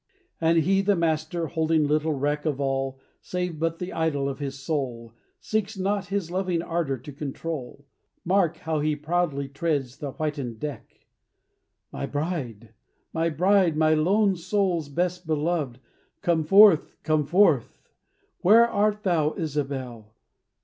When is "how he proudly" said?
8.57-9.47